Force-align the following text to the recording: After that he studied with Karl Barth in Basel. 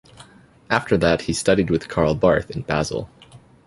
After 0.67 0.97
that 0.97 1.21
he 1.21 1.33
studied 1.33 1.69
with 1.69 1.87
Karl 1.87 2.15
Barth 2.15 2.49
in 2.49 2.63
Basel. 2.63 3.07